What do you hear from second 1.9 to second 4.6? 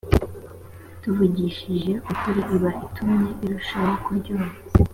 ukuri iba itumye irushaho kuryoha